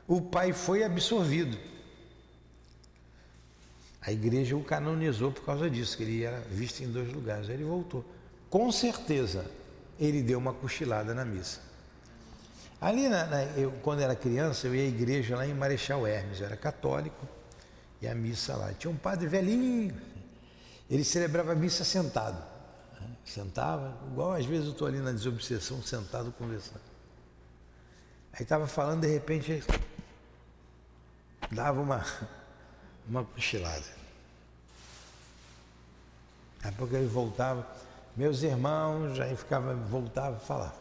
[0.07, 1.59] o pai foi absorvido.
[4.01, 7.49] A igreja o canonizou por causa disso, que ele era visto em dois lugares.
[7.49, 8.05] Ele voltou.
[8.49, 9.45] Com certeza,
[9.99, 11.61] ele deu uma cochilada na missa.
[12.81, 16.41] Ali, na, na, eu, quando era criança, eu ia à igreja lá em Marechal Hermes,
[16.41, 17.27] eu era católico,
[18.01, 18.73] e a missa lá.
[18.75, 19.95] Tinha um padre velhinho,
[20.89, 22.56] ele celebrava a missa sentado.
[23.27, 26.81] Sentava, igual às vezes eu estou ali na desobsessão, sentado conversando.
[28.33, 29.63] Aí estava falando, de repente,
[31.51, 32.05] dava uma,
[33.09, 33.85] uma cochilada.
[36.63, 37.67] Daqui a pouco ele voltava,
[38.17, 40.75] meus irmãos, aí ficava, voltava a falar.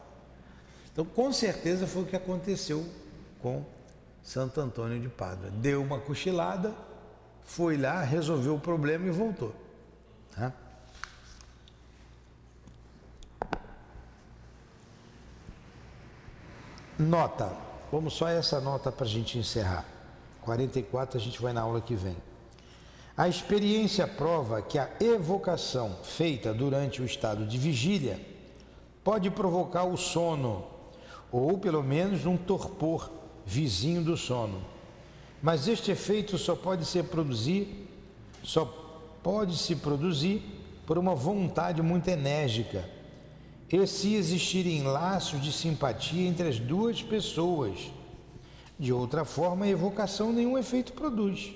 [0.93, 2.87] Então, com certeza foi o que aconteceu
[3.41, 3.65] com
[4.23, 5.49] Santo Antônio de Pádua.
[5.49, 6.73] Deu uma cochilada,
[7.43, 9.53] foi lá, resolveu o problema e voltou.
[10.33, 10.53] Tá?
[16.97, 17.51] Nota,
[17.91, 19.83] vamos só essa nota para a gente encerrar.
[20.43, 22.15] 44 a gente vai na aula que vem.
[23.17, 28.17] A experiência prova que a evocação feita durante o estado de vigília
[29.03, 30.65] pode provocar o sono
[31.29, 33.11] ou pelo menos um torpor
[33.45, 34.61] vizinho do sono.
[35.41, 37.89] Mas este efeito só pode ser produzir,
[38.41, 38.65] só
[39.21, 40.41] pode se produzir
[40.85, 42.94] por uma vontade muito enérgica
[43.71, 47.91] e se existirem laços de simpatia entre as duas pessoas.
[48.77, 51.53] De outra forma, a evocação nenhum efeito produz.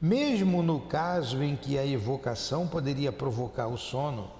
[0.00, 4.30] Mesmo no caso em que a evocação poderia provocar o sono,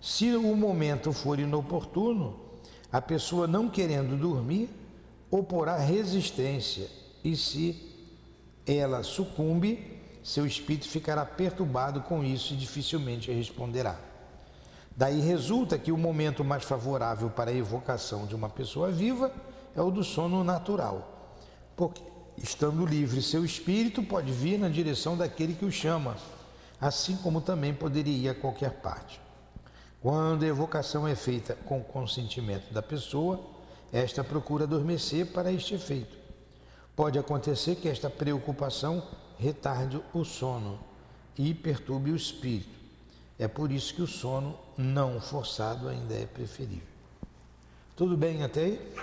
[0.00, 2.38] se o momento for inoportuno,
[2.90, 4.68] a pessoa não querendo dormir
[5.30, 6.88] oporá resistência
[7.22, 7.94] e se
[8.66, 14.07] ela sucumbe, seu espírito ficará perturbado com isso e dificilmente responderá.
[14.98, 19.32] Daí resulta que o momento mais favorável para a evocação de uma pessoa viva
[19.76, 21.36] é o do sono natural,
[21.76, 22.02] porque
[22.36, 26.16] estando livre, seu espírito pode vir na direção daquele que o chama,
[26.80, 29.20] assim como também poderia ir a qualquer parte.
[30.02, 33.40] Quando a evocação é feita com consentimento da pessoa,
[33.92, 36.18] esta procura adormecer para este efeito.
[36.96, 39.00] Pode acontecer que esta preocupação
[39.38, 40.80] retarde o sono
[41.38, 42.77] e perturbe o espírito.
[43.38, 46.88] É por isso que o sono não forçado ainda é preferível.
[47.94, 48.94] Tudo bem até aí?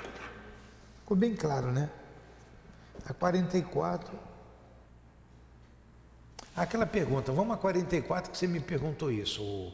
[0.99, 1.89] Ficou bem claro, né?
[3.05, 4.11] A 44.
[6.55, 9.73] Aquela pergunta, vamos a 44 que você me perguntou isso.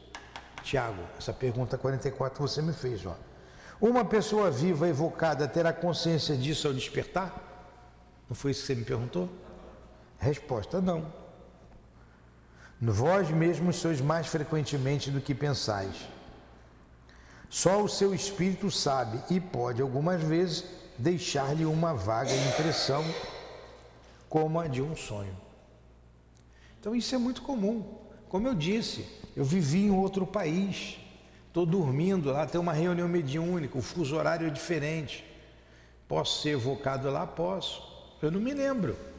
[0.62, 3.16] Tiago, essa pergunta 44 você me fez, ó.
[3.80, 7.52] Uma pessoa viva evocada terá consciência disso ao despertar?
[8.28, 9.28] Não foi isso que você me perguntou?
[10.18, 11.21] Resposta: não.
[12.90, 15.94] Vós mesmos sois mais frequentemente do que pensais.
[17.48, 20.64] Só o seu espírito sabe e pode, algumas vezes,
[20.98, 23.04] deixar-lhe uma vaga impressão,
[24.28, 25.36] como a de um sonho.
[26.80, 27.84] Então, isso é muito comum.
[28.28, 29.06] Como eu disse,
[29.36, 30.98] eu vivi em outro país,
[31.46, 35.24] estou dormindo lá, tem uma reunião mediúnica, o fuso horário é diferente.
[36.08, 37.28] Posso ser evocado lá?
[37.28, 37.80] Posso.
[38.20, 39.11] Eu não me lembro.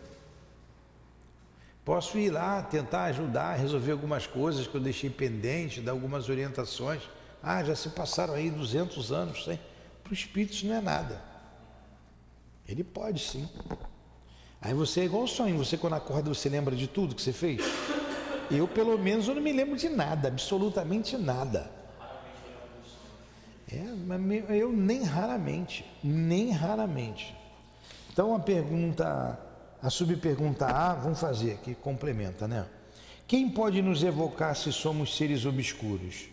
[1.86, 7.02] Posso ir lá, tentar ajudar, resolver algumas coisas que eu deixei pendente, dar algumas orientações.
[7.42, 9.44] Ah, já se passaram aí 200 anos.
[9.44, 11.22] Para o espírito isso não é nada.
[12.68, 13.50] Ele pode sim.
[14.62, 17.34] Aí você é igual o sonho, você quando acorda você lembra de tudo que você
[17.34, 17.62] fez?
[18.50, 21.70] Eu, pelo menos, eu não me lembro de nada, absolutamente nada.
[23.70, 27.36] É, eu nem raramente, nem raramente.
[28.12, 29.40] Então a pergunta,
[29.84, 32.66] a subpergunta A, vamos fazer aqui, complementa, né?
[33.28, 36.30] Quem pode nos evocar se somos seres obscuros?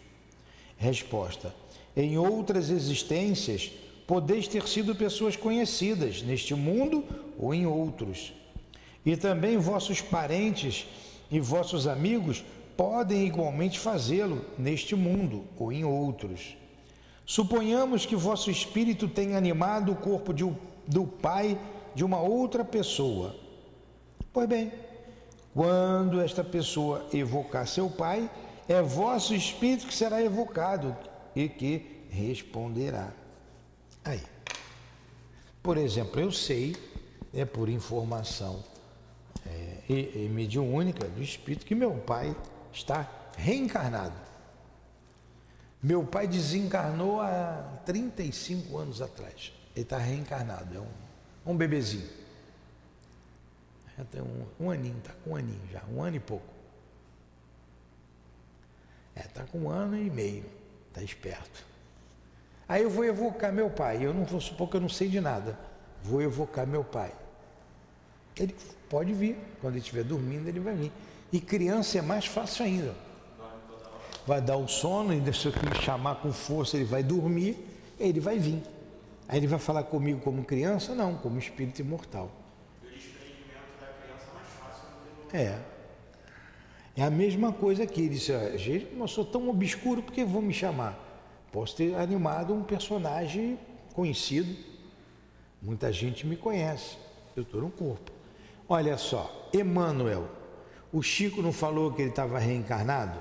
[0.76, 1.52] Resposta:
[1.96, 3.72] Em outras existências,
[4.06, 7.04] podeis ter sido pessoas conhecidas neste mundo
[7.36, 8.32] ou em outros.
[9.04, 10.86] E também vossos parentes
[11.28, 12.44] e vossos amigos
[12.76, 16.56] podem igualmente fazê-lo neste mundo ou em outros.
[17.26, 20.44] Suponhamos que vosso espírito tenha animado o corpo de,
[20.86, 21.58] do pai
[21.94, 23.34] de uma outra pessoa.
[24.32, 24.72] Pois bem,
[25.54, 28.30] quando esta pessoa evocar seu pai,
[28.68, 30.96] é vosso espírito que será evocado
[31.34, 33.12] e que responderá.
[34.04, 34.22] Aí,
[35.62, 36.76] por exemplo, eu sei,
[37.34, 38.62] é por informação
[39.46, 42.34] é, e, e mediúnica do espírito, que meu pai
[42.72, 44.14] está reencarnado.
[45.82, 49.52] Meu pai desencarnou há 35 anos atrás.
[49.74, 51.09] Ele está reencarnado, é um,
[51.44, 52.08] um bebezinho.
[53.96, 56.46] Já tem um, um aninho, está com um aninho já, um ano e pouco.
[59.14, 60.44] É, está com um ano e meio,
[60.88, 61.64] está esperto.
[62.68, 64.04] Aí eu vou evocar meu pai.
[64.04, 65.58] Eu não vou supor que eu não sei de nada.
[66.04, 67.12] Vou evocar meu pai.
[68.36, 68.54] Ele
[68.88, 69.36] pode vir.
[69.60, 70.92] Quando ele estiver dormindo, ele vai vir.
[71.32, 72.94] E criança é mais fácil ainda.
[74.24, 77.56] Vai dar o sono, e se eu chamar com força, ele vai dormir,
[77.98, 78.62] ele vai vir.
[79.30, 80.92] Aí ele vai falar comigo como criança?
[80.92, 82.32] Não, como espírito imortal.
[82.82, 85.36] O desprendimento da criança é mais fácil do que.
[85.36, 85.62] É.
[86.96, 88.00] É a mesma coisa aqui.
[88.00, 90.98] Ele disse, ah, gente, eu sou tão obscuro, por que vão me chamar?
[91.52, 93.56] Posso ter animado um personagem
[93.94, 94.52] conhecido.
[95.62, 96.98] Muita gente me conhece.
[97.36, 98.10] Eu estou no corpo.
[98.68, 100.28] Olha só, Emmanuel.
[100.92, 103.16] O Chico não falou que ele estava reencarnado?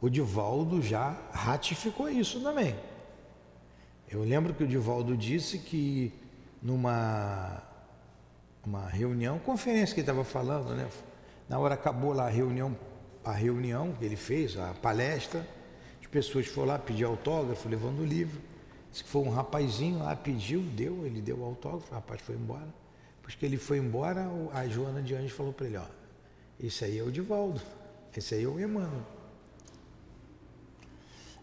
[0.00, 2.76] O Divaldo já ratificou isso também.
[4.14, 6.12] Eu lembro que o Divaldo disse que
[6.62, 7.60] numa
[8.64, 10.88] uma reunião, conferência que ele estava falando, né?
[11.48, 12.76] Na hora acabou lá a reunião,
[13.24, 15.44] a reunião que ele fez, a palestra,
[16.00, 18.40] as pessoas foram lá pedir autógrafo, levando o livro.
[18.92, 22.36] Disse que foi um rapazinho lá, pediu, deu, ele deu o autógrafo, o rapaz foi
[22.36, 22.72] embora.
[23.16, 25.86] Depois que ele foi embora, a Joana de Anjos falou para ele, ó,
[26.60, 27.60] esse aí é o Divaldo,
[28.16, 29.02] esse aí é o Emmanuel.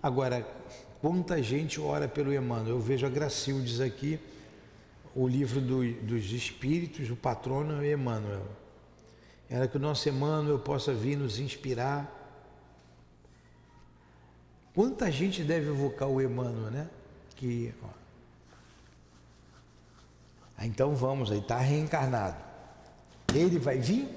[0.02, 0.48] Agora,
[1.02, 2.76] quanta gente ora pelo Emmanuel?
[2.76, 4.20] Eu vejo a Gracildes aqui,
[5.16, 8.48] o livro do, dos Espíritos, o patrono é Emmanuel.
[9.50, 12.10] Era que o nosso Emmanuel possa vir nos inspirar.
[14.74, 16.90] Quanta gente deve evocar o Emmanuel, né?
[17.36, 17.88] Que, ó.
[20.58, 22.38] Ah, então vamos, aí está reencarnado.
[23.34, 24.08] Ele vai vir?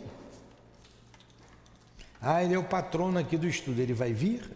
[2.20, 4.48] Ah, ele é o patrono aqui do estudo, ele vai vir?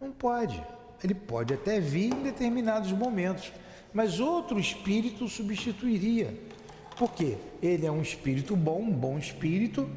[0.00, 0.62] Não pode.
[1.04, 3.52] Ele pode até vir em determinados momentos,
[3.92, 6.34] mas outro espírito substituiria.
[6.96, 7.36] Por quê?
[7.62, 9.88] Ele é um espírito bom, um bom espírito,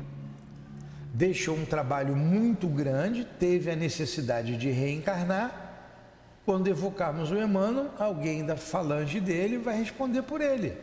[1.14, 5.62] deixou um trabalho muito grande, teve a necessidade de reencarnar.
[6.46, 10.78] Quando evocarmos o Emmanuel, alguém da falange dele vai responder por ele.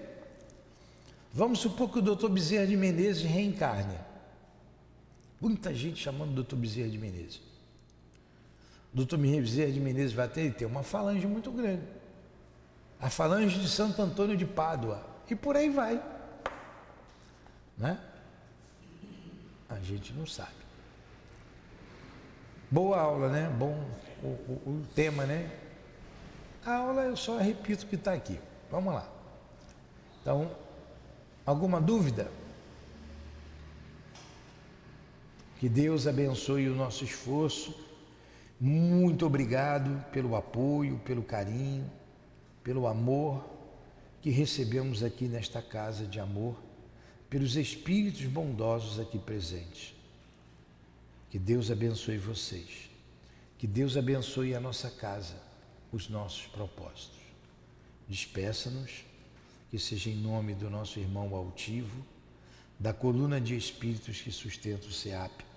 [1.33, 3.97] Vamos supor que o doutor Bezerra de Menezes reencarne.
[5.41, 7.50] Muita gente chamando o doutor Bezerra de Menezes.
[8.93, 11.83] Doutor Bezerra de Menezes vai ter, uma falange muito grande.
[13.01, 15.07] A falange de Santo Antônio de Pádua.
[15.31, 16.03] E por aí vai.
[17.79, 17.99] Né?
[19.69, 20.51] A gente não sabe.
[22.69, 23.49] Boa aula, né?
[23.57, 23.89] Bom
[24.23, 25.51] o, o, o tema, né?
[26.65, 28.39] A aula eu só repito o que está aqui.
[28.71, 29.09] Vamos lá.
[30.21, 30.51] Então,
[31.47, 32.31] alguma dúvida?
[35.59, 37.90] Que Deus abençoe o nosso esforço.
[38.61, 41.91] Muito obrigado pelo apoio, pelo carinho,
[42.63, 43.43] pelo amor
[44.21, 46.61] que recebemos aqui nesta casa de amor,
[47.31, 49.95] pelos espíritos bondosos aqui presentes.
[51.31, 52.91] Que Deus abençoe vocês.
[53.57, 55.37] Que Deus abençoe a nossa casa,
[55.91, 57.19] os nossos propósitos.
[58.07, 59.05] Despeça-nos,
[59.71, 62.05] que seja em nome do nosso irmão altivo,
[62.79, 65.50] da coluna de espíritos que sustenta o SEAP,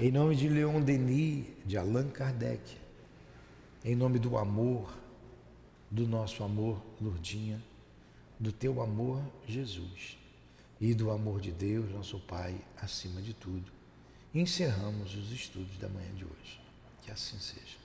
[0.00, 2.76] em nome de Leon Denis, de Allan Kardec,
[3.84, 4.96] em nome do amor,
[5.90, 7.60] do nosso amor, Lourdinha,
[8.38, 10.16] do teu amor, Jesus,
[10.80, 13.72] e do amor de Deus, nosso Pai, acima de tudo,
[14.32, 16.60] encerramos os estudos da manhã de hoje.
[17.02, 17.77] Que assim seja.